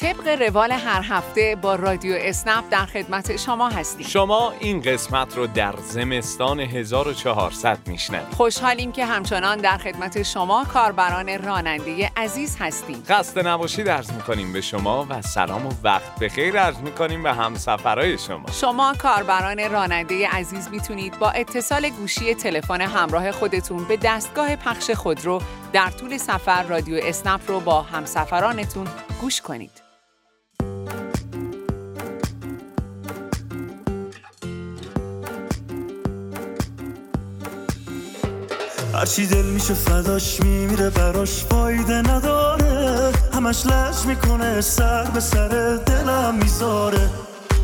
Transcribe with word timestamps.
طبق 0.00 0.42
روال 0.42 0.72
هر 0.72 1.02
هفته 1.02 1.56
با 1.62 1.74
رادیو 1.74 2.16
اسنپ 2.18 2.64
در 2.70 2.86
خدمت 2.86 3.36
شما 3.36 3.68
هستیم. 3.68 4.06
شما 4.06 4.52
این 4.60 4.80
قسمت 4.80 5.36
رو 5.36 5.46
در 5.46 5.74
زمستان 5.76 6.60
1400 6.60 7.78
میشنوید. 7.86 8.34
خوشحالیم 8.34 8.92
که 8.92 9.04
همچنان 9.04 9.58
در 9.58 9.78
خدمت 9.78 10.22
شما 10.22 10.64
کاربران 10.64 11.42
راننده 11.42 12.10
عزیز 12.16 12.56
هستیم. 12.60 13.02
خسته 13.08 13.42
نباشید 13.42 13.88
عرض 13.88 14.12
می‌کنیم 14.12 14.52
به 14.52 14.60
شما 14.60 15.06
و 15.10 15.22
سلام 15.22 15.66
و 15.66 15.70
وقت 15.84 16.18
بخیر 16.18 16.60
عرض 16.60 16.78
می‌کنیم 16.78 17.22
به 17.22 17.32
همسفرهای 17.32 18.18
شما. 18.18 18.50
شما 18.52 18.94
کاربران 18.98 19.70
راننده 19.70 20.28
عزیز 20.28 20.68
می‌تونید 20.68 21.18
با 21.18 21.30
اتصال 21.30 21.88
گوشی 21.88 22.34
تلفن 22.34 22.80
همراه 22.80 23.32
خودتون 23.32 23.84
به 23.84 23.96
دستگاه 23.96 24.56
پخش 24.56 24.90
خودرو 24.90 25.42
در 25.72 25.90
طول 25.90 26.16
سفر 26.16 26.62
رادیو 26.62 27.00
اسنپ 27.02 27.40
رو 27.46 27.60
با 27.60 27.82
همسفرانتون 27.82 28.86
گوش 29.20 29.40
کنید. 29.40 29.83
هرچی 39.04 39.26
دل 39.26 39.44
میشه 39.44 39.74
فداش 39.74 40.40
میمیره 40.40 40.90
براش 40.90 41.44
فایده 41.44 41.94
نداره. 41.94 43.12
همش 43.34 43.66
لج 43.66 44.06
می‌کنه 44.06 44.60
سر 44.60 45.04
به 45.04 45.20
سر 45.20 45.78
دلم 45.86 46.34
می‌ذاره. 46.34 47.10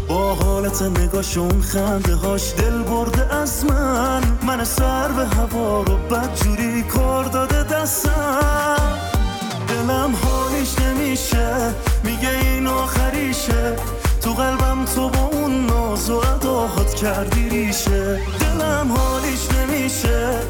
با 0.09 0.35
حالت 0.35 0.83
نگاش 0.83 1.37
اون 1.37 1.63
خنده 1.63 2.15
هاش 2.15 2.55
دل 2.59 2.83
برده 2.83 3.35
از 3.35 3.65
من. 3.65 4.23
من 4.47 4.65
سر 4.65 5.09
به 5.09 5.27
هوا 5.27 5.83
رو 5.83 5.97
بد 5.97 6.35
جوری 6.35 6.83
کار 6.83 7.25
داده 7.25 7.63
دستم. 7.63 8.99
دلم 9.69 10.15
حالیش 10.23 10.79
نمیشه 10.79 11.75
میگه 12.05 12.31
این 12.31 12.67
آخریشه. 12.67 13.77
تو 14.23 14.31
قلبم 14.35 14.85
تو 14.85 15.09
با 15.09 15.31
اون 15.33 15.67
ناز 15.67 16.11
و 16.11 16.17
اداهات 16.17 16.95
کردی 16.95 17.49
ریشه. 17.49 18.21
دلم 18.41 18.93
حالیش 18.93 19.41
نمیشه 19.51 20.41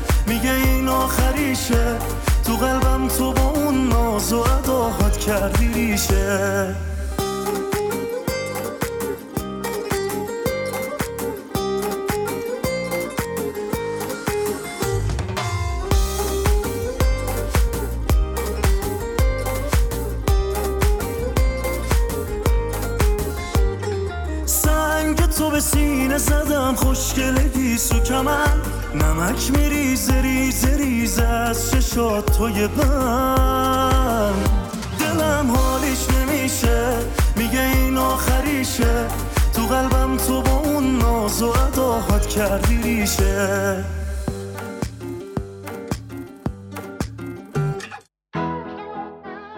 آخریشه 1.11 1.98
تو 2.44 2.56
قلبم 2.56 3.08
تو 3.08 3.33
با 3.33 3.42
اون 3.42 3.89
ناز 3.89 4.33
و 4.33 4.39
اداهات 4.39 5.17
کردی 5.17 5.69
ریشه. 5.69 6.75
سنگ 24.47 25.17
تو 25.17 25.50
به 25.50 25.61
سینه 25.61 26.19
زدم 26.19 26.74
خوشگلگی 26.74 27.78
سو 27.78 28.00
کمن 28.00 28.80
نمک 28.94 29.50
میریزه 29.50 30.20
ریزه 30.22 30.77
ریزه 30.77 31.24
از 31.24 31.70
چشات 31.70 32.38
توی 32.38 32.66
من 32.66 34.33
دلم 35.00 35.50
حالیش 35.50 36.10
نمیشه 36.10 36.98
میگه 37.36 37.61
این 37.61 37.96
آخریشه. 37.96 39.08
تو 39.55 39.62
قلبم 39.62 40.16
تو 40.16 40.42
با 40.42 40.56
اون 40.56 40.98
ناز 40.98 41.42
و 41.42 41.48
اداهات 41.48 42.27
کردی 42.27 42.83
ریشه. 42.83 43.84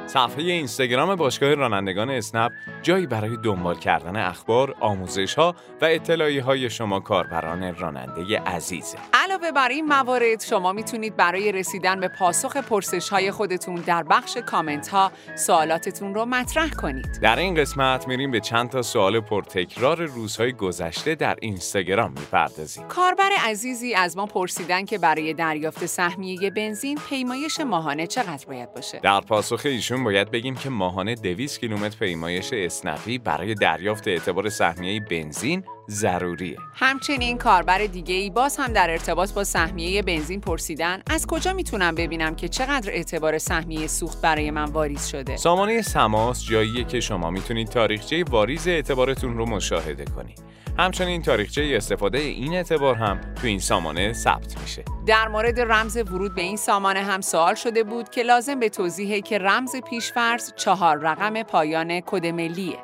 صفحه 0.06 0.42
اینستاگرام 0.42 1.14
باشگاه 1.14 1.54
رانندگان 1.54 2.10
اسنپ 2.10 2.52
جایی 2.82 3.06
برای 3.06 3.36
دنبال 3.36 3.78
کردن 3.78 4.16
اخبار، 4.16 4.74
آموزش 4.80 5.34
ها 5.34 5.54
و 5.82 5.84
اطلاعی 5.84 6.38
های 6.38 6.70
شما 6.70 7.00
کاربران 7.00 7.74
راننده 7.74 8.40
عزیزه. 8.40 8.98
علاوه 9.42 9.52
بر 9.52 9.68
این 9.68 9.86
موارد 9.86 10.40
شما 10.40 10.72
می‌تونید 10.72 11.16
برای 11.16 11.52
رسیدن 11.52 12.00
به 12.00 12.08
پاسخ 12.08 12.56
پرسش 12.56 13.08
های 13.08 13.30
خودتون 13.30 13.74
در 13.74 14.02
بخش 14.02 14.36
کامنت 14.36 14.88
ها 14.88 15.12
سوالاتتون 15.34 16.14
رو 16.14 16.24
مطرح 16.24 16.70
کنید 16.70 17.18
در 17.22 17.38
این 17.38 17.54
قسمت 17.54 18.08
میریم 18.08 18.30
به 18.30 18.40
چند 18.40 18.70
تا 18.70 18.82
سوال 18.82 19.20
پرتکرار 19.20 20.04
روزهای 20.04 20.52
گذشته 20.52 21.14
در 21.14 21.36
اینستاگرام 21.40 22.10
می‌پردازیم. 22.10 22.88
کاربر 22.88 23.30
عزیزی 23.44 23.94
از 23.94 24.16
ما 24.16 24.26
پرسیدن 24.26 24.84
که 24.84 24.98
برای 24.98 25.34
دریافت 25.34 25.86
سهمیه 25.86 26.50
بنزین 26.50 26.98
پیمایش 27.08 27.60
ماهانه 27.60 28.06
چقدر 28.06 28.46
باید 28.46 28.74
باشه 28.74 29.00
در 29.02 29.20
پاسخ 29.20 29.60
ایشون 29.64 30.04
باید 30.04 30.30
بگیم 30.30 30.54
که 30.54 30.70
ماهانه 30.70 31.14
200 31.14 31.60
کیلومتر 31.60 31.96
پیمایش 31.98 32.52
اسنپی 32.52 33.18
برای 33.18 33.54
دریافت 33.54 34.08
اعتبار 34.08 34.48
سهمیه 34.48 35.00
بنزین 35.00 35.64
ضروریه. 35.90 36.56
همچنین 36.74 37.38
کاربر 37.38 37.78
دیگه 37.78 38.14
ای 38.14 38.30
باز 38.30 38.56
هم 38.56 38.72
در 38.72 38.90
ارتباط 38.90 39.32
با 39.32 39.44
سهمیه 39.44 40.02
بنزین 40.02 40.40
پرسیدن 40.40 41.02
از 41.10 41.26
کجا 41.26 41.52
می‌تونم 41.52 41.94
ببینم 41.94 42.34
که 42.34 42.48
چقدر 42.48 42.90
اعتبار 42.90 43.38
سهمیه 43.38 43.86
سوخت 43.86 44.20
برای 44.20 44.50
من 44.50 44.64
واریز 44.64 45.06
شده 45.06 45.36
سامانه 45.36 45.82
سماس 45.82 46.44
جاییه 46.44 46.84
که 46.84 47.00
شما 47.00 47.30
می‌تونید 47.30 47.68
تاریخچه 47.68 48.24
واریز 48.24 48.68
اعتبارتون 48.68 49.36
رو 49.36 49.46
مشاهده 49.46 50.04
کنید. 50.04 50.42
همچنین 50.78 51.22
تاریخچه 51.22 51.72
استفاده 51.76 52.18
این 52.18 52.54
اعتبار 52.54 52.94
هم 52.94 53.20
تو 53.20 53.46
این 53.46 53.58
سامانه 53.58 54.12
ثبت 54.12 54.60
میشه. 54.60 54.84
در 55.06 55.28
مورد 55.28 55.60
رمز 55.60 55.96
ورود 55.96 56.34
به 56.34 56.42
این 56.42 56.56
سامانه 56.56 57.00
هم 57.00 57.20
سوال 57.20 57.54
شده 57.54 57.82
بود 57.82 58.08
که 58.08 58.22
لازم 58.22 58.60
به 58.60 58.68
توضیحه 58.68 59.20
که 59.20 59.38
رمز 59.38 59.76
پیشفرض 59.90 60.52
چهار 60.56 60.98
رقم 60.98 61.42
پایان 61.42 62.00
کد 62.00 62.26
ملیه 62.26 62.78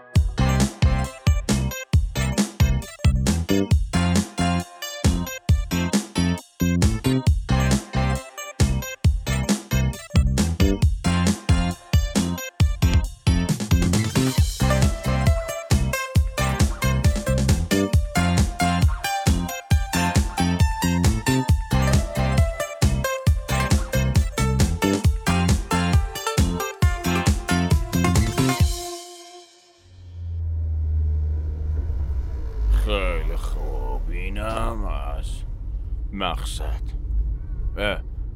خیلی 3.49 3.88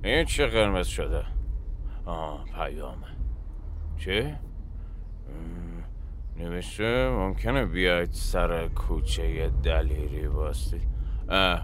این 0.05 0.25
چه 0.25 0.47
قرمز 0.47 0.87
شده؟ 0.87 1.25
آه 2.05 2.45
پیامه. 2.45 3.07
چه؟ 3.99 4.39
نوشته 6.37 7.11
ممکنه 7.11 7.67
بیاید 7.67 8.11
سر 8.13 8.69
کوچه 8.69 9.51
دلیری 9.63 10.29
باستید 10.29 10.89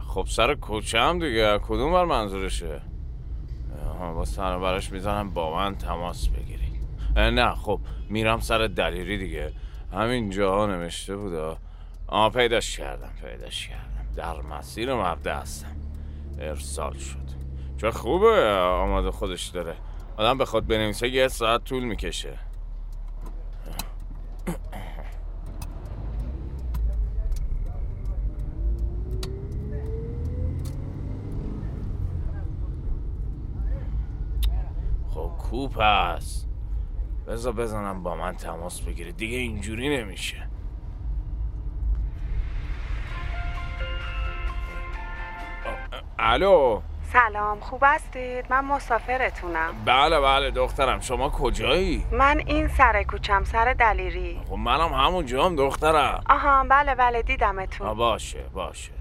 خب 0.08 0.26
سر 0.28 0.54
کوچه 0.54 1.00
هم 1.00 1.18
دیگه 1.18 1.58
کدوم 1.58 1.92
بر 1.92 2.04
منظورشه؟ 2.04 2.80
با 4.14 4.24
سر 4.24 4.58
برش 4.58 4.92
می‌زنم 4.92 5.30
با 5.30 5.56
من 5.56 5.74
تماس 5.74 6.28
بگیرید 6.28 6.68
اه، 7.16 7.30
نه 7.30 7.54
خب 7.54 7.80
میرم 8.08 8.40
سر 8.40 8.66
دلیری 8.66 9.18
دیگه. 9.18 9.52
همین 9.92 10.30
جاها 10.30 10.66
نوشته 10.66 11.16
بود 11.16 11.58
آه. 12.06 12.30
پیداش 12.30 12.78
کردم 12.78 13.10
پیداش 13.22 13.68
کردم. 13.68 14.06
در 14.16 14.42
مسیر 14.42 14.94
مرده 14.94 15.34
هستم. 15.34 15.76
ارسال 16.38 16.96
شد. 16.96 17.37
چه 17.78 17.90
خوبه 17.90 18.50
آماده 18.58 19.10
خودش 19.10 19.46
داره. 19.46 19.76
آدم 20.16 20.38
به 20.38 20.44
خود 20.44 20.66
بنویسه 20.66 21.08
یه 21.08 21.28
ساعت 21.28 21.64
طول 21.64 21.84
می‌کشه. 21.84 22.38
خب 35.08 35.30
کوپ 35.38 35.80
هست 35.80 36.48
بذار 37.26 37.52
بزنم 37.52 38.02
با 38.02 38.16
من 38.16 38.36
تماس 38.36 38.80
بگیره. 38.80 39.12
دیگه 39.12 39.36
اینجوری 39.36 39.96
نمیشه. 39.96 40.48
الو؟ 46.18 46.80
سلام 47.12 47.60
خوب 47.60 47.82
هستید؟ 47.84 48.44
من 48.50 48.64
مسافرتونم. 48.64 49.74
بله 49.84 50.20
بله 50.20 50.50
دخترم. 50.50 51.00
شما 51.00 51.28
کجایی؟ 51.30 52.04
من 52.12 52.42
این 52.46 52.68
سر 52.68 53.02
کوچم 53.02 53.44
سر 53.44 53.72
دلیری. 53.72 54.40
خب 54.48 54.54
منم 54.54 54.92
همون 54.94 55.26
جام 55.26 55.56
دخترم. 55.56 56.20
آها 56.30 56.64
بله 56.70 56.94
بله 56.94 57.22
دیدمتون. 57.22 57.94
باشه 57.94 58.42
باشه. 58.54 58.97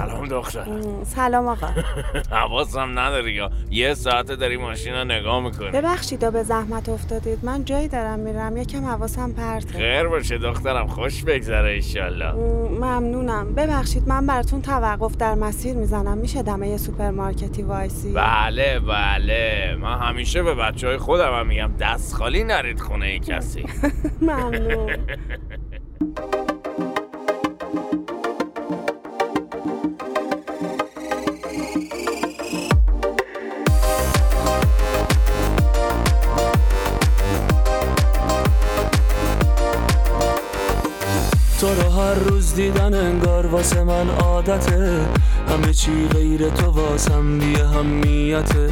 سلام 0.00 0.26
دختر. 0.26 0.66
سلام 1.04 1.48
آقا. 1.48 1.66
حواسم 2.36 2.98
نداری 2.98 3.32
یا 3.32 3.50
یه 3.70 3.94
ساعته 3.94 4.36
داری 4.36 4.56
ماشین 4.56 4.94
رو 4.94 5.04
نگاه 5.04 5.40
می‌کنی. 5.40 5.70
ببخشید 5.70 6.32
به 6.32 6.42
زحمت 6.42 6.88
افتادید. 6.88 7.38
من 7.42 7.64
جایی 7.64 7.88
دارم 7.88 8.18
میرم. 8.18 8.56
یکم 8.56 8.84
حواسم 8.84 9.32
پرته. 9.32 9.78
خیر 9.78 10.08
باشه 10.08 10.38
دخترم 10.38 10.86
خوش 10.86 11.24
بگذره 11.24 11.70
ایشالله 11.70 12.32
ممنونم. 12.80 13.54
ببخشید 13.54 14.08
من 14.08 14.26
براتون 14.26 14.62
توقف 14.62 15.16
در 15.16 15.34
مسیر 15.34 15.74
می‌زنم. 15.76 16.18
میشه 16.18 16.42
دم 16.42 16.68
یه 16.68 16.76
سوپرمارکتی 16.76 17.62
وایسی؟ 17.62 18.12
بله 18.12 18.80
بله. 18.80 19.76
من 19.80 19.98
همیشه 19.98 20.42
به 20.42 20.54
بچه 20.54 20.86
های 20.86 20.98
خودم 20.98 21.32
هم 21.34 21.46
میگم 21.46 21.70
دست 21.80 22.14
خالی 22.14 22.44
نرید 22.44 22.80
خونه 22.80 23.18
کسی. 23.18 23.64
ممنون. 24.22 24.90
روز 42.50 42.56
دیدن 42.56 42.94
انگار 42.94 43.46
واسه 43.46 43.84
من 43.84 44.10
عادته. 44.10 45.00
همه 45.48 45.72
چی 45.72 46.08
غیر 46.12 46.48
تو 46.48 46.70
واسم 46.70 47.38
بی 47.38 47.54
همیته 47.54 48.70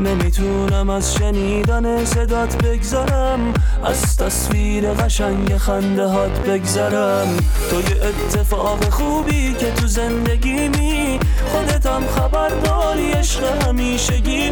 نمی‌تونم 0.00 0.90
از 0.90 1.14
شنیدن 1.14 2.04
صدات 2.04 2.56
بگذرم. 2.56 3.54
از 3.84 4.16
تصویر 4.16 4.90
قشنگ 4.90 5.56
خنده 5.56 6.06
هات 6.06 6.40
بگذرم. 6.40 7.36
تو 7.70 7.76
یه 7.76 7.96
اتفاق 8.02 8.84
خوبی 8.90 9.54
که 9.54 9.70
تو 9.70 9.86
زندگی 9.86 10.68
می. 10.68 11.20
خودتم 11.52 12.02
خبر 12.16 12.48
داری 12.48 13.12
عشق 13.12 13.66
همیشگی 13.66 14.50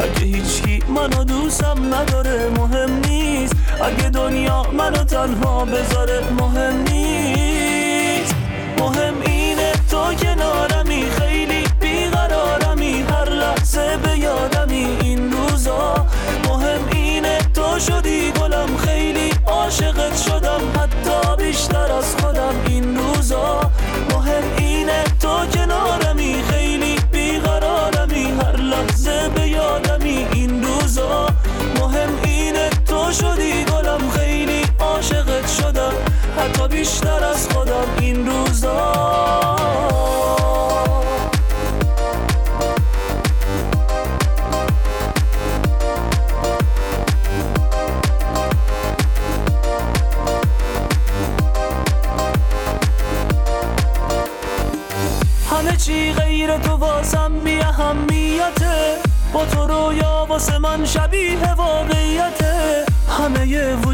اگه 0.00 0.26
هیچکی 0.26 0.82
منو 0.88 1.24
دوستم 1.24 1.94
نداره 1.94 2.48
مهم 2.58 2.90
نیست. 3.08 3.56
اگه 3.84 4.08
دنیا 4.08 4.62
منو 4.78 5.04
تنها 5.04 5.64
بذاره 5.64 6.20
مهم 6.38 6.87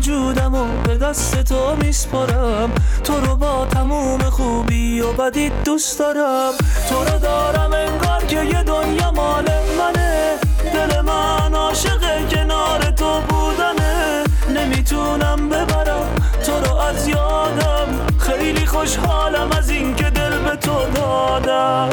همه 0.09 0.17
وجودمو 0.17 0.83
به 0.83 0.97
دست 0.99 1.43
تو 1.43 1.77
میسپارم 1.77 2.71
تو 3.05 3.21
رو 3.21 3.37
با 3.37 3.67
تموم 3.67 4.21
خوبی 4.21 5.01
و 5.01 5.13
بدی 5.13 5.51
دوست 5.65 5.99
دارم. 5.99 6.53
تو 6.89 7.05
رو 7.05 7.19
دارم 7.19 7.73
انگار 7.73 8.25
که 8.25 8.45
یه 8.45 8.63
دنیا 8.63 9.11
مال 9.11 9.45
منه. 9.79 10.35
دل 10.73 11.01
من 11.01 11.55
عاشق 11.55 12.29
کنار 12.31 12.81
تو 12.81 13.21
بودنه. 13.29 14.25
نمی‌تونم 14.55 15.49
ببرم 15.49 16.07
تو 16.47 16.53
رو 16.53 16.77
از 16.77 17.09
یادم. 17.09 17.87
خیلی 18.19 18.67
خوشحالم 18.67 19.53
از 19.59 19.71
اینکه 19.71 20.11
دل 20.11 20.39
به 20.39 20.57
تو 20.57 20.77
دادم. 20.95 21.89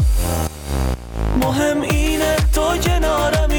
مهم 1.42 1.81
اینه 1.81 2.36
تو 2.54 2.78
کنارمی 2.78 3.50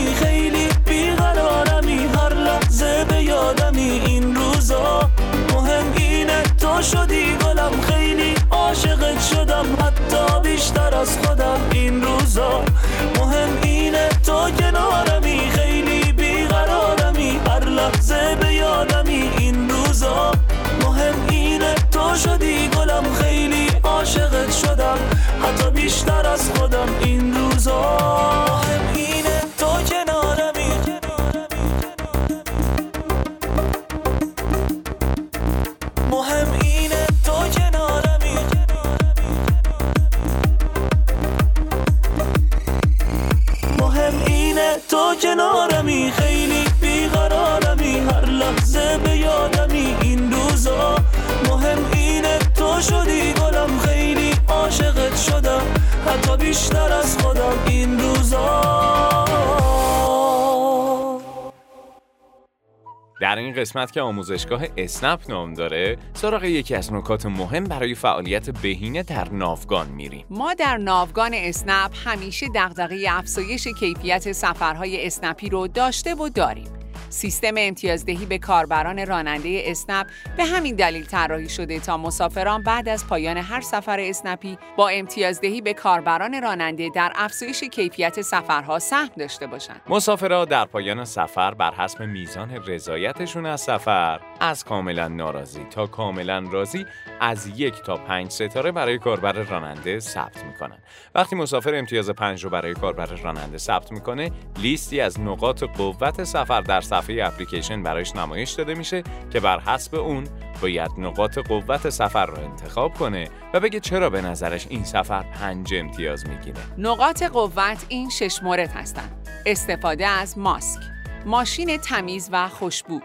در 63.23 63.37
این 63.37 63.55
قسمت 63.55 63.93
که 63.93 64.01
آموزشگاه 64.01 64.63
اسنپ 64.77 65.21
نام 65.29 65.55
داره 65.55 65.99
سراغ 66.15 66.45
یکی 66.45 66.75
از 66.75 66.93
نکات 66.93 67.27
مهم 67.27 67.65
برای 67.65 67.95
فعالیت 67.95 68.51
بهینه 68.51 69.03
در 69.03 69.29
ناوگان 69.29 69.89
میریم 69.89 70.25
ما 70.31 70.55
در 70.55 70.77
ناوگان 70.77 71.35
اسنپ 71.35 71.93
همیشه 72.05 72.47
دغدغه 72.55 73.05
افزایش 73.09 73.69
کیفیت 73.69 74.33
سفرهای 74.33 75.07
اسنپی 75.07 75.49
رو 75.49 75.69
داشته 75.69 76.15
و 76.15 76.29
داریم. 76.29 76.82
سیستم 77.13 77.55
امتیازدهی 77.57 78.27
به 78.27 78.39
کاربران 78.39 79.07
راننده 79.07 79.63
اسنپ 79.65 80.07
به 80.37 80.45
همین 80.45 80.77
دلیل 80.77 81.05
طراحی 81.05 81.49
شده 81.49 81.81
تا 81.81 81.97
مسافران 81.97 82.63
بعد 82.63 82.89
از 82.89 83.07
پایان 83.07 83.37
هر 83.37 83.61
سفر 83.61 84.01
اسنپی 84.01 84.59
با 84.77 84.89
امتیازدهی 84.89 85.61
به 85.61 85.75
کاربران 85.75 86.43
راننده 86.43 86.89
در 86.95 87.13
افزایش 87.15 87.65
کیفیت 87.65 88.21
سفرها 88.21 88.79
سهم 88.79 89.11
داشته 89.19 89.47
باشند. 89.47 89.81
مسافرها 89.89 90.45
در 90.45 90.65
پایان 90.65 91.05
سفر 91.05 91.55
بر 91.55 91.75
حسب 91.75 92.03
میزان 92.03 92.51
رضایتشون 92.67 93.47
از 93.47 93.61
سفر 93.61 94.21
از 94.41 94.65
کاملا 94.65 95.09
ناراضی 95.09 95.65
تا 95.71 95.87
کاملا 95.87 96.45
راضی 96.53 96.87
از 97.21 97.47
یک 97.57 97.75
تا 97.83 97.97
پنج 97.97 98.31
ستاره 98.31 98.73
برای 98.73 98.99
کاربر 98.99 99.33
راننده 99.33 100.01
ثبت 100.01 100.45
می‌کنن 100.45 100.79
وقتی 101.15 101.37
مسافر 101.37 101.75
امتیاز 101.75 102.11
پنج 102.11 102.45
رو 102.45 102.51
برای 102.51 102.75
کاربر 102.75 103.07
راننده 103.07 103.59
ثبت 103.59 103.93
می‌کنه 103.93 104.31
لیستی 104.63 105.01
از 105.01 105.21
نقاط 105.21 105.65
قوت 105.65 106.25
سفر 106.25 106.61
در 106.61 106.81
صفحه 107.03 107.27
اپلیکیشن 107.27 107.83
برایش 107.83 108.17
نمایش 108.17 108.51
داده 108.51 108.75
میشه 108.75 109.03
که 109.33 109.41
بر 109.41 109.61
حسب 109.61 109.95
اون 109.95 110.25
باید 110.63 110.91
نقاط 110.99 111.39
قوت 111.39 111.91
سفر 111.91 112.27
رو 112.27 112.39
انتخاب 112.39 112.95
کنه 112.95 113.29
و 113.55 113.61
بگه 113.61 113.81
چرا 113.81 114.11
به 114.11 114.21
نظرش 114.21 114.67
این 114.71 114.85
سفر 114.85 115.23
پنج 115.23 115.75
امتیاز 115.75 116.29
می‌گیره 116.29 116.61
نقاط 116.79 117.23
قوت 117.23 117.87
این 117.89 118.11
شش 118.11 118.43
مورد 118.43 118.73
هستند. 118.73 119.29
استفاده 119.47 120.07
از 120.07 120.39
ماسک، 120.39 120.81
ماشین 121.27 121.77
تمیز 121.77 122.29
و 122.33 122.49
خوشبو، 122.49 123.01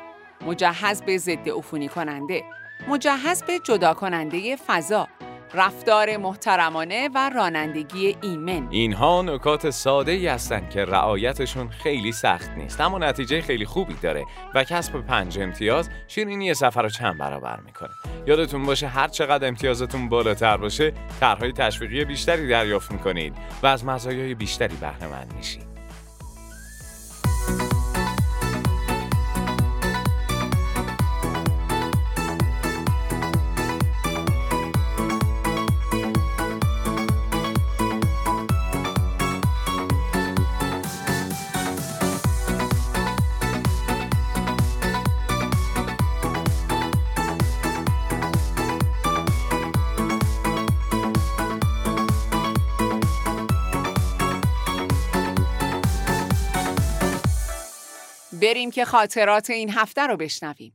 مجهز 0.45 1.01
به 1.01 1.17
ضد 1.17 1.49
عفونی 1.49 1.87
کننده، 1.87 2.43
مجهز 2.87 3.43
به 3.43 3.59
جدا 3.63 3.93
کننده 3.93 4.55
فضا، 4.55 5.07
رفتار 5.53 6.17
محترمانه 6.17 7.09
و 7.15 7.29
رانندگی 7.35 8.17
ایمن. 8.21 8.67
اینها 8.69 9.21
نکات 9.21 9.69
ساده 9.69 10.11
ای 10.11 10.27
هستند 10.27 10.69
که 10.69 10.85
رعایتشون 10.85 11.69
خیلی 11.69 12.11
سخت 12.11 12.49
نیست 12.49 12.81
اما 12.81 12.97
نتیجه 12.97 13.41
خیلی 13.41 13.65
خوبی 13.65 13.93
داره 14.01 14.25
و 14.55 14.63
کسب 14.63 15.01
پنج 15.01 15.39
امتیاز 15.39 15.89
شیرینی 16.07 16.53
سفر 16.53 16.81
رو 16.81 16.89
چند 16.89 17.17
برابر 17.17 17.59
می‌کنه. 17.59 17.89
یادتون 18.27 18.65
باشه 18.65 18.87
هر 18.87 19.07
چقدر 19.07 19.47
امتیازتون 19.47 20.09
بالاتر 20.09 20.57
باشه 20.57 20.93
طرحهای 21.19 21.51
تشویقی 21.51 22.05
بیشتری 22.05 22.47
دریافت 22.47 22.91
می‌کنید 22.91 23.33
و 23.63 23.67
از 23.67 23.85
مزایای 23.85 24.35
بیشتری 24.35 24.75
بهره 24.75 25.07
مند 25.07 25.33
میشید. 25.37 25.76
بریم 58.41 58.71
که 58.71 58.85
خاطرات 58.85 59.49
این 59.49 59.69
هفته 59.69 60.07
رو 60.07 60.17
بشنویم. 60.17 60.73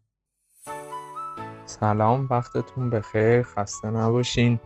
سلام 1.66 2.28
وقتتون 2.30 2.90
بخیر. 2.90 3.42
خسته 3.42 3.90
نباشین. 3.90 4.60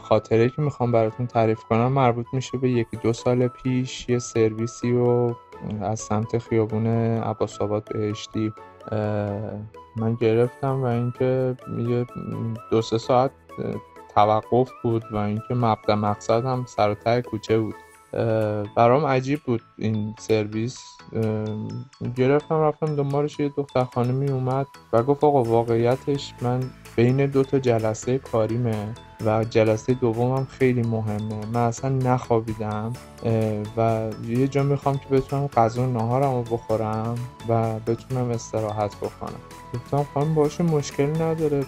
خاطره 0.00 0.48
که 0.48 0.62
می‌خوام 0.62 0.92
براتون 0.92 1.26
تعریف 1.26 1.60
کنم 1.60 1.92
مربوط 1.92 2.26
میشه 2.32 2.58
به 2.58 2.70
یکی 2.70 2.96
دو 2.96 3.12
سال 3.12 3.48
پیش 3.48 4.08
یه 4.08 4.18
سرویسی 4.18 4.92
و 4.92 5.34
از 5.82 6.00
سمت 6.00 6.38
خیابون 6.38 6.86
عباس 7.16 7.60
آباد 7.60 7.92
بهشتی 7.92 8.52
من 9.96 10.14
گرفتم 10.20 10.82
و 10.82 10.84
اینکه 10.84 11.56
یه 11.78 12.06
دو 12.70 12.82
سه 12.82 12.98
ساعت 12.98 13.30
توقف 14.14 14.70
بود 14.82 15.04
و 15.12 15.16
اینکه 15.16 15.54
مبدا 15.54 15.96
مقصد 15.96 16.44
هم 16.44 16.64
سر 16.68 17.20
کوچه 17.20 17.58
بود. 17.58 17.74
برام 18.76 19.06
عجیب 19.06 19.40
بود 19.42 19.62
این 19.78 20.14
سرویس. 20.18 20.78
گرفتم 22.16 22.60
رفتم 22.60 22.96
دنبالش 22.96 23.40
یه 23.40 23.48
دختر 23.48 23.84
خانمی 23.84 24.30
اومد 24.30 24.66
و 24.92 25.02
گفت 25.02 25.24
آقا 25.24 25.42
واقعیتش 25.42 26.34
من 26.42 26.60
بین 26.96 27.26
دو 27.26 27.44
تا 27.44 27.58
جلسه 27.58 28.18
کاریمه 28.18 28.94
و 29.26 29.44
جلسه 29.44 29.94
دومم 29.94 30.46
خیلی 30.50 30.82
مهمه. 30.82 31.46
من 31.52 31.60
اصلا 31.60 31.90
نخوابیدم 31.90 32.92
و 33.76 34.10
یه 34.28 34.48
جا 34.48 34.62
می‌خوام 34.62 34.98
که 34.98 35.06
بتونم 35.10 35.46
غذا 35.46 35.86
ناهارم 35.86 36.34
رو 36.34 36.42
بخورم 36.42 37.14
و 37.48 37.78
بتونم 37.78 38.30
استراحت 38.30 38.96
بکنم. 38.96 39.40
گفتم 39.74 40.06
خانم 40.14 40.34
باشه 40.34 40.64
مشکلی 40.64 41.12
نداره 41.12 41.64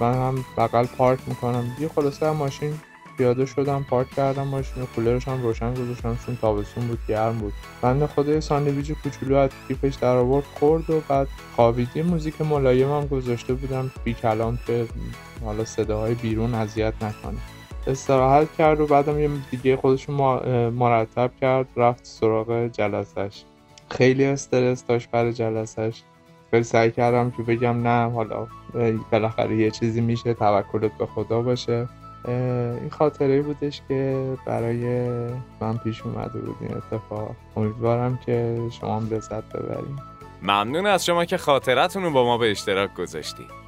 من 0.00 0.14
هم 0.14 0.44
بغل 0.58 0.86
پارک 0.86 1.18
می‌کنم. 1.26 1.76
یه 1.80 1.88
خلاصه 1.88 2.30
ماشین 2.30 2.74
پیاده 3.18 3.46
شدم 3.46 3.86
پارک 3.90 4.10
کردم 4.10 4.46
ماشین 4.46 4.86
کولرش 4.86 5.28
هم 5.28 5.42
روشن 5.42 5.74
گذاشتم 5.74 6.18
چون 6.26 6.36
تابستون 6.36 6.86
بود 6.86 6.98
گرم 7.08 7.38
بود. 7.38 7.52
بند 7.82 8.06
خدا 8.06 8.40
ساندویچ 8.40 8.92
کوچولو 8.92 9.36
از 9.36 9.50
کیفش 9.68 9.94
در 9.94 10.16
آورد 10.16 10.44
خورد 10.44 10.90
و 10.90 11.00
بعد 11.08 11.28
خوابیدی. 11.56 12.02
موزیک 12.02 12.40
ملایم 12.40 12.92
هم 12.92 13.06
گذاشته 13.06 13.54
بودم 13.54 13.90
بی 14.04 14.14
کلام 14.14 14.58
که 14.66 14.86
حالا 15.44 15.64
صداهای 15.64 16.14
بیرون 16.14 16.54
اذیت 16.54 16.94
نکنه. 17.02 17.38
استراحت 17.86 18.56
کرد 18.58 18.80
و 18.80 18.86
بعدم 18.86 19.18
یه 19.18 19.30
دیگه 19.50 19.76
خودش 19.76 20.08
مرتب 20.70 21.30
کرد 21.40 21.66
رفت 21.76 22.04
سراغ 22.04 22.66
جلسش 22.66 23.42
خیلی 23.90 24.24
استرس 24.24 24.84
داشت 24.86 25.10
برای 25.10 25.32
جلسش 25.32 26.02
خیلی 26.50 26.64
سعی 26.64 26.90
کردم 26.90 27.30
که 27.30 27.42
بگم 27.42 27.88
نه 27.88 28.10
حالا 28.10 28.46
بالاخره 29.12 29.56
یه 29.56 29.70
چیزی 29.70 30.00
میشه 30.00 30.34
توکلت 30.34 30.98
به 30.98 31.06
خدا 31.06 31.42
باشه. 31.42 31.88
این 32.30 32.90
خاطره 32.90 33.42
بودش 33.42 33.82
که 33.88 34.28
برای 34.46 35.08
من 35.60 35.78
پیش 35.78 36.02
اومده 36.02 36.38
بود 36.38 36.56
این 36.60 36.74
اتفاق. 36.76 37.30
امیدوارم 37.56 38.18
که 38.26 38.58
شما 38.80 38.96
هم 38.96 39.08
لذت 39.10 39.44
ببریم 39.44 39.98
ممنون 40.42 40.86
از 40.86 41.04
شما 41.04 41.24
که 41.24 41.36
خاطرتون 41.36 42.02
رو 42.02 42.10
با 42.10 42.24
ما 42.24 42.38
به 42.38 42.50
اشتراک 42.50 42.94
گذاشتید 42.94 43.64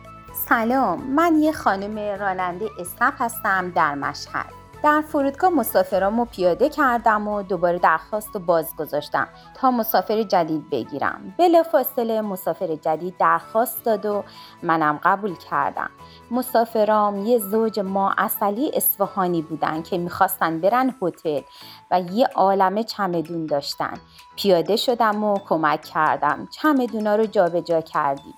سلام 0.49 1.03
من 1.15 1.37
یه 1.41 1.53
خانم 1.53 1.99
راننده 1.99 2.71
اسنپ 2.81 3.15
هستم 3.19 3.71
در 3.71 3.95
مشهد. 3.95 4.65
در 4.87 5.00
فرودگاه 5.00 5.50
مسافرامو 5.50 6.25
پیاده 6.25 6.69
کردم 6.69 7.28
و 7.28 7.43
دوباره 7.43 7.78
درخواست 7.78 8.37
و 8.37 8.38
باز 8.38 8.76
گذاشتم 8.76 9.28
تا 9.55 9.71
مسافر 9.71 10.23
جدید 10.23 10.71
بگیرم. 10.71 11.35
بلافاصله 11.38 12.21
مسافر 12.21 12.75
جدید 12.75 13.16
درخواست 13.19 13.85
داد 13.85 14.07
و 14.07 14.25
منم 14.62 15.00
قبول 15.02 15.35
کردم. 15.50 15.90
مسافرام 16.31 17.26
یه 17.26 17.38
زوج 17.38 17.81
ما 17.81 18.14
اصلی 18.19 18.71
اصفهانی 18.75 19.43
بودن 19.43 19.83
که 19.83 19.99
می‌خواستن 19.99 20.61
برن 20.61 20.95
هتل 21.02 21.40
و 21.90 22.00
یه 22.00 22.26
عالمه 22.26 22.85
چمدون 22.85 23.47
داشتن. 23.47 23.95
پیاده 24.37 24.76
شدم 24.76 25.25
و 25.25 25.38
کمک 25.49 25.83
کردم. 25.83 26.49
چمدونا 26.50 27.16
رو 27.16 27.26
جابجا 27.26 27.61
جا 27.61 27.81
کردیم. 27.81 28.35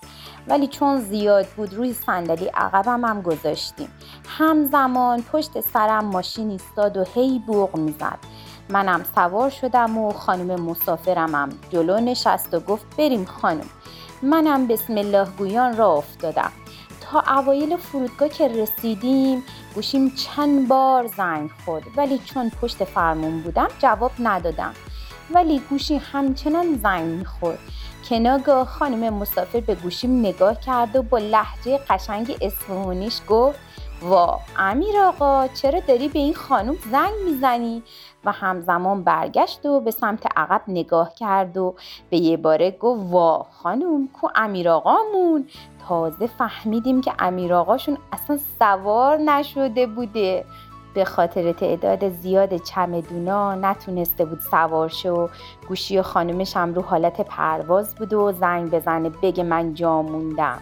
ولی 0.49 0.67
چون 0.67 1.00
زیاد 1.00 1.47
بود 1.47 1.75
روی 1.75 1.93
صندلی 1.93 2.47
عقبم 2.47 3.05
هم 3.05 3.23
گذاشتیم. 3.23 3.88
همزمان 4.26 5.23
پشت 5.33 5.61
سرم 5.61 6.05
ماشین 6.05 6.50
ایستاد 6.50 6.97
و 6.97 7.05
هی 7.14 7.43
بوغ 7.47 7.76
می‌زد. 7.76 8.19
منم 8.69 9.05
سوار 9.14 9.50
شدم 9.50 9.99
و 9.99 10.12
خانم 10.12 10.61
مسافرم 10.61 11.35
هم 11.35 11.49
جلو 11.71 12.00
نشست 12.00 12.55
و 12.55 12.61
گفت 12.61 12.87
بریم 12.99 13.25
خانم. 13.25 13.69
منم 14.23 14.67
بسم 14.67 14.97
الله 14.97 15.28
گویان 15.38 15.76
را 15.76 15.93
افتادم. 15.93 16.52
تا 17.00 17.21
اوایل 17.21 17.76
فرودگاه 17.76 18.28
که 18.28 18.49
رسیدیم 18.49 19.45
گوشیم 19.75 20.11
چند 20.11 20.69
بار 20.69 21.07
زنگ 21.07 21.50
خورد. 21.64 21.85
ولی 21.97 22.19
چون 22.19 22.50
پشت 22.62 22.85
فرمون 22.85 23.40
بودم 23.40 23.69
جواب 23.78 24.12
ندادم. 24.19 24.75
ولی 25.35 25.58
گوشی 25.70 25.97
همچنان 25.97 26.75
زنگ 26.82 27.04
می‌خورد. 27.04 27.58
که 28.08 28.18
ناگاه 28.18 28.66
خانم 28.66 29.14
مسافر 29.14 29.61
به 29.61 29.75
گوشیم 29.75 30.20
نگاه 30.20 30.61
کرد 30.61 30.97
و 30.97 31.02
با 31.02 31.18
لحجه 31.18 31.80
قشنگ 31.90 32.37
اصفهانیش 32.40 33.20
گفت 33.28 33.58
وا 34.02 34.40
امیر 34.58 34.99
آقا 34.99 35.49
چرا 35.49 35.80
داری 35.80 36.08
به 36.08 36.18
این 36.18 36.35
خانم 36.35 36.76
زنگ 36.92 37.12
می‌زنی؟ 37.25 37.82
و 38.25 38.32
همزمان 38.32 39.04
برگشت 39.04 39.66
و 39.66 39.80
به 39.80 39.90
سمت 39.90 40.26
عقب 40.37 40.62
نگاه 40.68 41.14
کرد 41.14 41.56
و 41.56 41.75
به 42.11 42.16
یه 42.16 42.37
باره 42.37 42.70
گفت 42.70 43.02
وا 43.12 43.47
خانم 43.62 44.08
کو 44.08 44.28
امیر 44.35 44.68
آقامون؟ 44.68 45.49
تازه 45.88 46.26
فهمیدیم 46.26 47.00
که 47.00 47.12
امیر 47.18 47.54
آقاشون 47.54 47.99
اصلا 48.12 48.38
سوار 48.58 49.16
نشده 49.16 49.87
بوده. 49.87 50.44
به 50.99 51.05
خاطر 51.05 51.52
تعداد 51.52 52.09
زیاد 52.09 52.57
چمدونا 52.57 53.55
نتونسته 53.55 54.25
بود 54.25 54.40
سوار 54.40 54.93
و 55.07 55.28
گوشی 55.69 55.99
و 55.99 56.02
خانمش 56.02 56.57
هم 56.57 56.75
رو 56.75 56.83
حالت 56.83 57.21
پرواز 57.21 57.95
بود 57.95 58.12
و 58.12 58.33
زنگ 58.33 58.71
بزنه 58.71 59.09
بگه 59.09 59.43
من 59.43 59.75
جا 59.75 60.02
موندم. 60.02 60.59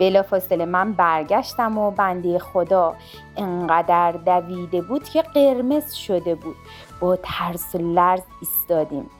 بلافاصله 0.00 0.64
من 0.64 0.92
برگشتم 0.92 1.78
و 1.78 1.90
بنده 1.90 2.38
خدا 2.38 2.94
انقدر 3.36 4.12
دویده 4.12 4.80
بود 4.80 5.04
که 5.04 5.22
قرمز 5.22 5.92
شده 5.94 6.34
بود. 6.34 6.56
با 7.00 7.16
ترس 7.22 7.74
و 7.74 7.78
لرز 7.78 8.22
ایستادیم 8.40 9.10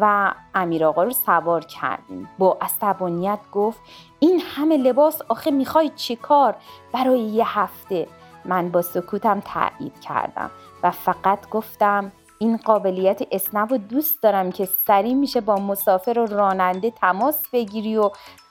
و 0.00 0.34
امیر 0.54 0.84
آقا 0.84 1.02
رو 1.02 1.10
سوار 1.10 1.64
کردیم. 1.64 2.28
با 2.38 2.58
عصبانیت 2.60 3.38
گفت 3.52 3.80
این 4.18 4.40
همه 4.56 4.76
لباس 4.76 5.22
آخه 5.28 5.50
می‌خوای 5.50 5.88
چیکار؟ 5.96 6.54
برای 6.92 7.20
یه 7.20 7.58
هفته. 7.58 8.08
من 8.44 8.68
با 8.68 8.82
سکوتم 8.82 9.40
تایید 9.40 10.00
کردم 10.00 10.50
و 10.82 10.90
فقط 10.90 11.48
گفتم 11.48 12.12
این 12.38 12.56
قابلیت 12.56 13.22
اسنپ 13.30 13.72
رو 13.72 13.78
دوست 13.78 14.22
دارم 14.22 14.52
که 14.52 14.68
سریع 14.86 15.14
میشه 15.14 15.40
با 15.40 15.56
مسافر 15.56 16.18
و 16.18 16.26
راننده 16.26 16.90
تماس 16.90 17.48
بگیری 17.52 17.96
و 17.96 18.10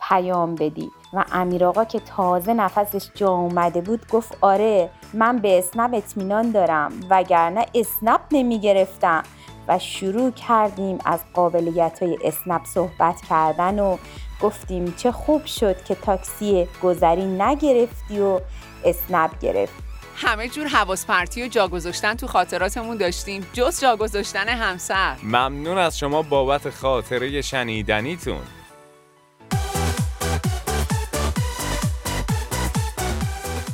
پیام 0.09 0.55
بدی. 0.55 0.91
و 1.13 1.25
امیر 1.31 1.65
آقا 1.65 1.83
که 1.83 1.99
تازه 1.99 2.53
نفسش 2.53 3.09
جا 3.15 3.29
اومده 3.29 3.81
بود 3.81 4.07
گفت 4.07 4.37
آره 4.41 4.89
من 5.13 5.37
به 5.37 5.59
اسنپ 5.59 5.93
اطمینان 5.93 6.51
دارم 6.51 6.91
وگرنه 7.09 7.65
اسنپ 7.75 8.21
نمی‌گرفتم. 8.31 9.23
و 9.67 9.79
شروع 9.79 10.31
کردیم 10.31 10.97
از 11.05 11.19
قابلیت 11.33 12.03
های 12.03 12.17
اسنپ 12.23 12.65
صحبت 12.65 13.21
کردن 13.29 13.79
و 13.79 13.97
گفتیم 14.41 14.93
چه 14.97 15.11
خوب 15.11 15.45
شد 15.45 15.83
که 15.83 15.95
تاکسی 15.95 16.67
گذری 16.83 17.25
نگرفتی 17.25 18.19
و 18.19 18.39
اسنپ 18.85 19.39
گرفت. 19.39 19.73
همه 20.15 20.47
جور 20.47 20.67
حواس 20.67 21.05
پرتی 21.05 21.43
و 21.43 21.47
جا 21.47 21.67
گذاشتن 21.67 22.13
تو 22.13 22.27
خاطراتمون 22.27 22.97
داشتیم. 22.97 23.47
جز 23.53 23.81
جا 23.81 23.95
گذاشتن 23.95 24.49
همسر. 24.49 25.15
ممنون 25.23 25.77
از 25.77 25.99
شما 25.99 26.21
بابت 26.21 26.69
خاطره 26.69 27.41
شنیدنیتون. 27.41 28.41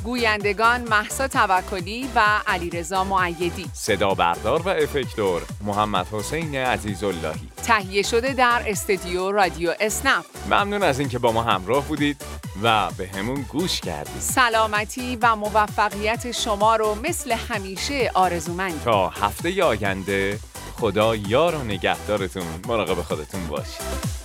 گویندگان 0.04 0.80
محسا 0.80 1.28
توکلی 1.28 2.08
و 2.14 2.22
علیرضا 2.46 3.04
معیدی 3.04 3.70
صدا 3.72 4.14
بردار 4.14 4.62
و 4.62 4.68
افکتور 4.68 5.42
محمد 5.64 6.06
حسین 6.06 6.54
عزیزاللهی. 6.54 7.48
تهیه 7.68 8.02
شده 8.02 8.32
در 8.32 8.62
استدیو 8.66 9.30
رادیو 9.30 9.74
اسنپ. 9.80 10.24
ممنون 10.46 10.82
از 10.82 11.00
اینکه 11.00 11.18
با 11.18 11.32
ما 11.32 11.42
همراه 11.42 11.84
بودید 11.84 12.22
و 12.62 12.90
به 12.98 13.08
همون 13.08 13.42
گوش 13.42 13.80
کردید. 13.80 14.20
سلامتی 14.20 15.16
و 15.22 15.36
موفقیت 15.36 16.32
شما 16.32 16.76
رو 16.76 16.94
مثل 16.94 17.32
همیشه 17.32 18.10
آرزومند 18.14 18.82
تا 18.84 19.08
هفته 19.08 19.64
آینده 19.64 20.38
خدا 20.76 21.16
یار 21.16 21.54
و 21.54 21.64
نگهدارتون. 21.64 22.46
مراقب 22.68 23.02
خودتون 23.02 23.46
باشید. 23.46 24.17